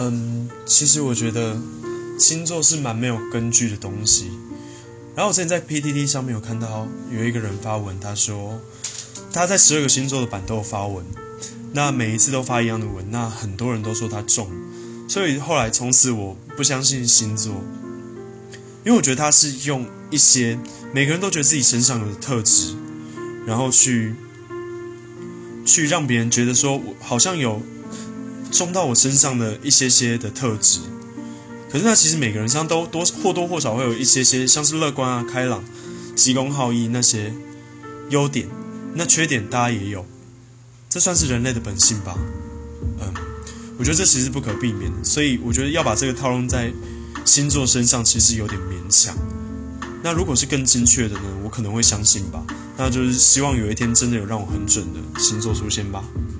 [0.00, 1.60] 嗯，其实我觉得
[2.20, 4.30] 星座是蛮没有根据的东西。
[5.16, 8.60] 然后我之前在 PTT 上面有看到有一个人发文，他说
[9.32, 11.04] 他在十二个星座的版都有发文，
[11.72, 14.48] 那每一次都发一样的文，那很多人都说他中，
[15.08, 17.52] 所以后来从此我不相信星座，
[18.84, 20.56] 因为我觉得他是用一些
[20.94, 22.76] 每个人都觉得自己身上有的特质，
[23.44, 24.14] 然后去
[25.66, 27.60] 去让别人觉得说我好像有
[28.50, 30.80] 中到我身上的一些些的特质。
[31.70, 35.62] 可是那其实每个人身上都多或多或少会有一些些像是乐观啊、开朗、
[36.16, 37.32] 急公好义那些
[38.10, 38.48] 优点，
[38.94, 40.06] 那缺点大家也有，
[40.88, 42.16] 这算是人类的本性吧。
[43.00, 43.12] 嗯，
[43.78, 46.72] 我觉得这其实不可避免，所以我觉得要把这个套用在
[47.26, 49.14] 星座身上，其实有点勉强。
[50.02, 51.22] 那如果是更精确的呢？
[51.44, 52.42] 我可能会相信吧。
[52.78, 56.02] 那就是希望有一天真的有让我很准的星座出现吧。